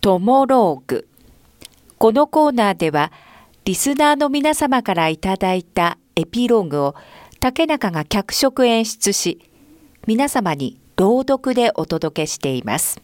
[0.00, 1.06] トモローグ。
[1.98, 3.12] このコーナーでは、
[3.66, 6.94] リスナーの皆様からいただいたエピローグを
[7.38, 9.40] 竹中が脚色演出し、
[10.06, 13.02] 皆様に朗読でお届けしています。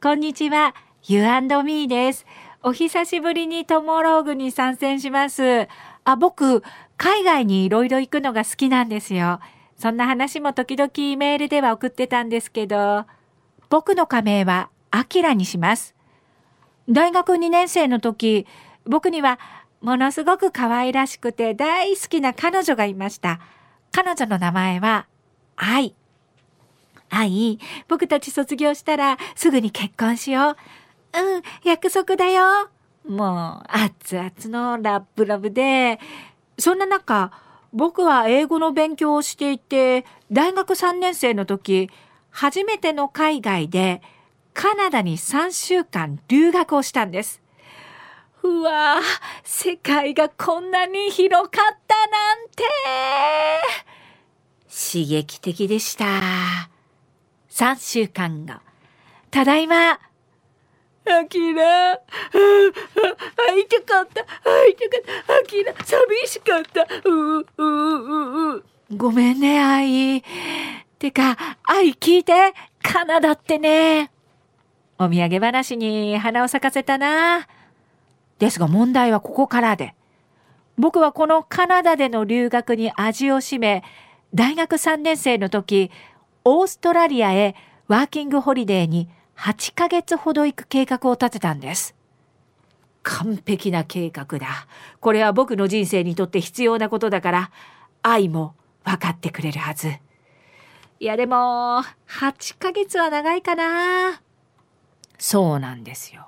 [0.00, 0.76] こんにちは、
[1.08, 2.24] You and me です。
[2.62, 5.66] お久しぶりにトモローグに参戦します。
[6.04, 6.62] あ、僕、
[6.96, 9.40] 海外にいろいろ行くのが好きなんですよ。
[9.78, 13.06] そんな話も時々メールでは送ってたんですけど、
[13.70, 15.94] 僕の仮名はアキラにします。
[16.88, 18.46] 大学2年生の時、
[18.84, 19.38] 僕には
[19.80, 23.38] ものすごく可愛らしくて大好きな彼女がいました。
[23.92, 25.06] 彼女の名前は
[25.56, 25.94] 愛。
[27.10, 30.56] 愛、僕たち卒業したらすぐに結婚しよう。
[31.20, 32.68] うん、約束だよ。
[33.06, 35.98] もう、熱々のラッブラブで、
[36.58, 37.30] そんな中、
[37.72, 41.90] 僕は英語の勉強をしていて、大学3年生の時、
[42.30, 44.02] 初めての海外で
[44.54, 47.42] カナダに3週間留学をしたんです。
[48.42, 49.00] うわぁ
[49.42, 52.64] 世界がこんなに広かったなんて
[54.68, 56.04] 刺激的でした。
[57.50, 58.62] 3週間が。
[59.30, 59.98] ただいま、
[61.10, 68.64] アキラ、会いたかった、会いたかった、アキラ、寂しかった、うううう
[68.96, 70.22] ごめんね、愛。
[70.98, 74.10] てか、愛聞いて、カナダってね。
[74.98, 77.46] お土産話に花を咲かせたな。
[78.38, 79.94] ですが問題はここからで。
[80.76, 83.84] 僕はこのカナダでの留学に味を占め、
[84.34, 85.90] 大学3年生の時、
[86.44, 87.54] オーストラリアへ
[87.88, 91.94] ワーキングホリデーに8ヶ月ほど行く計画を立てたんです。
[93.04, 94.66] 完璧な計画だ。
[95.00, 97.50] これは僕の人生にとって必要なことだから、
[98.02, 99.92] 愛も分かってくれるはず。
[100.98, 104.20] いやでも、8ヶ月は長いかな。
[105.18, 106.26] そうなんですよ。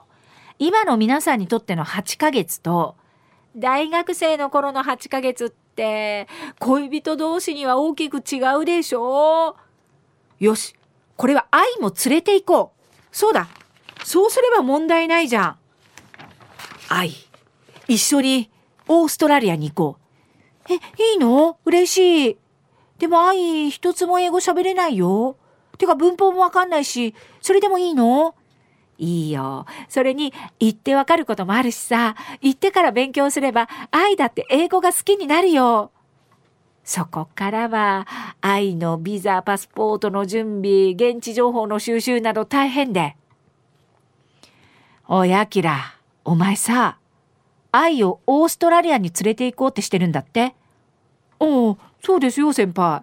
[0.61, 2.95] 今の皆さんにとっての8ヶ月と、
[3.57, 6.29] 大学生の頃の8ヶ月って、
[6.61, 9.57] 恋人同士には大きく違うでしょ
[10.39, 10.77] よし、
[11.17, 12.80] これは愛も連れて行こう。
[13.13, 13.49] そうだ。
[14.05, 15.57] そうすれば問題ないじゃん。
[16.89, 17.13] 愛、
[17.87, 18.51] 一緒に
[18.89, 19.99] オーストラリアに行こ
[20.69, 20.73] う。
[20.73, 21.59] え、いいの？
[21.65, 22.39] 嬉しい。
[22.99, 25.37] でも愛、一つも英語喋れないよ。
[25.79, 28.35] てか文法もわかんないし、それでもいいの？
[28.99, 29.65] いいよ。
[29.89, 35.91] それに、言ってわかることもあるしさ、言ってから勉強すれば、愛だって英語が好きになるよ。
[36.85, 38.07] そこからは、
[38.41, 43.17] 愛のビザ、パスポートの準備、現地情報の収集など大変で。
[45.07, 46.99] おい、アキラ、お前さ、
[47.73, 50.55] 愛をオーストラリアに連れて行こうってしてるんだって？
[51.39, 53.03] おお、そうですよ、先輩。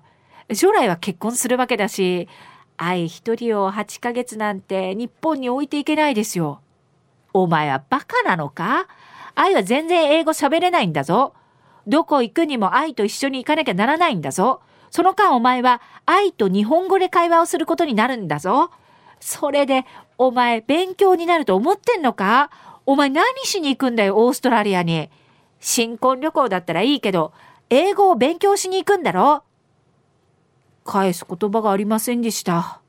[0.53, 2.27] 将来は結婚するわけだし、
[2.75, 6.59] 愛一人を8ヶ月なんて日本に置いていけないですよ。
[7.33, 8.87] お前はバカなのか？
[9.35, 11.33] 愛は全然英語喋れないんだぞ。
[11.87, 14.61] どこ行くにも愛と一緒に行かなきゃならないんだぞ。
[14.91, 18.71] その間お前は愛と日本語で会話をすることになるんだぞ。
[19.19, 19.85] それで、
[20.17, 22.51] お前勉強になると思ってんのか？
[22.85, 25.09] お前何しに行くんだよ、オーストラリアに。
[25.59, 27.33] 新婚旅行だったらいいけど、
[27.69, 29.43] 英語を勉強しに行くんだろ？
[30.85, 32.79] 返す言葉がありませんでした。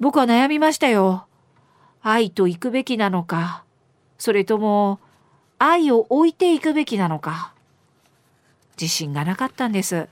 [0.00, 1.26] 僕は悩みましたよ。
[2.02, 3.64] 愛と行くべきなのか、
[4.18, 5.00] それとも
[5.58, 7.54] 愛を置いていくべきなのか？
[8.80, 10.08] 自信がなかったんです。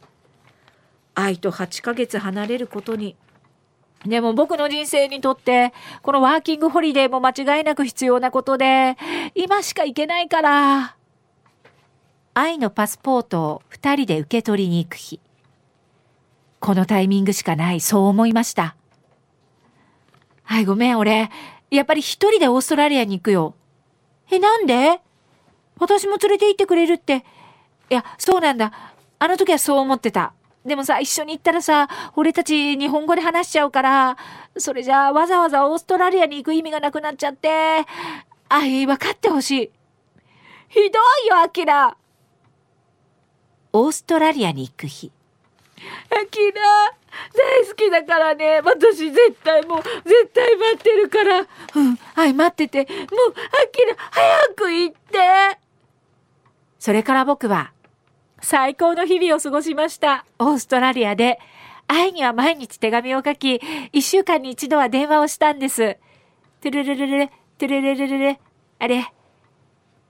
[1.14, 3.16] 愛と8ヶ月離れることに。
[4.04, 8.96] でも僕の人生にとって、このワーキングホリデーも間違いなく必要なことで、
[9.34, 10.96] 今しか行けないから。
[12.34, 15.20] 愛のパスポートを二人で受け取りに行く日。
[16.60, 18.76] このタイミングしかない、そう思いました。
[20.42, 21.30] はい、ごめん、俺。
[21.70, 23.54] やっぱり一人でオーストラリアに行くよ。
[24.30, 25.00] え、なんで？
[25.78, 27.24] 私も連れて行ってくれるって
[27.90, 28.72] いや、そうなんだ。
[29.18, 30.32] あの時はそう思ってた。
[30.64, 34.16] でもさ、一緒に行ったらさ、俺たち日本語で話しちゃうから、
[34.56, 37.84] それじゃあわざわざオーストラリアに行く意味がなくなっちゃって、
[38.48, 39.70] あい、分かってほしい。
[40.68, 41.96] ひどいよ、アキラ。
[43.72, 45.12] オーストラリアに行く日。
[46.10, 46.62] アキラ、
[47.34, 48.60] 大好きだからね。
[48.64, 51.40] 私絶対もう、絶対待ってるから。
[51.40, 52.90] うん、はい、待ってて。
[52.90, 55.58] もう、アキラ、早く行って。
[56.78, 57.73] それから僕は、
[58.44, 60.26] 最高の日々を過ごしました。
[60.38, 61.40] オーストラリアで。
[61.88, 63.60] 愛には毎日手紙を書き、
[63.92, 65.98] 一週間に一度は電話をしたんです。
[66.60, 68.36] トゥルルルルル、トゥルルルルル。
[68.78, 69.12] あれ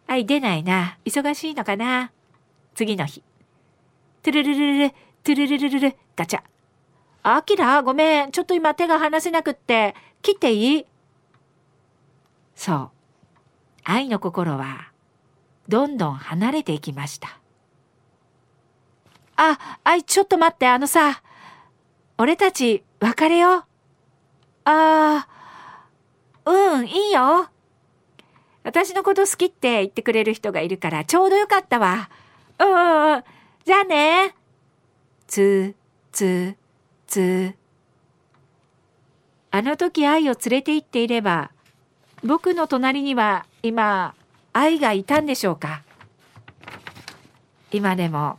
[0.06, 0.98] 愛出ないな。
[1.04, 2.12] 忙しいのかな
[2.74, 3.22] 次の日。
[4.22, 6.42] トゥルルルルル、トゥルルルルル、ガチャ。
[7.22, 8.32] あきら、ごめん。
[8.32, 10.86] ちょっと今手が離せなくって、切っていい？
[12.54, 12.90] そう。
[13.84, 14.90] 愛の心は、
[15.68, 17.38] どんどん離れていきました。
[19.36, 21.22] あ、愛、ちょっと待って、あのさ、
[22.18, 23.64] 俺たち、別れよう。
[24.64, 25.28] ああ、
[26.46, 27.48] うん、いいよ。
[28.62, 32.08] 私のこと好きって言ってくれる人がいるからちょうどよかったわ。
[32.58, 33.24] うんうんうん。
[33.64, 34.34] じゃあね。
[35.26, 35.74] つ、
[36.12, 36.56] つ、
[37.06, 37.54] つ。
[39.50, 41.50] あの時愛を連れて行っていれば、
[42.24, 44.14] 僕の隣には今、
[44.52, 45.82] 愛がいたんでしょうか
[47.70, 48.38] 今でも、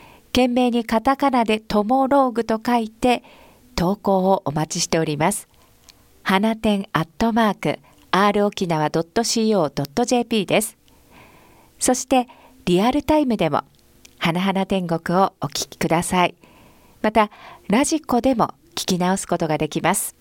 [0.31, 3.23] 懸命にカタカナでトモローグと書いて
[3.75, 5.47] 投稿をお待ちしております。
[6.23, 7.79] 花店アットマーク
[8.11, 10.77] r 沖縄 .co.jp です。
[11.79, 12.27] そして
[12.65, 13.63] リアルタイムでも
[14.19, 16.35] 花々天国をお聞きください。
[17.01, 17.29] また
[17.67, 20.15] ラジコでも聞き直すことができます。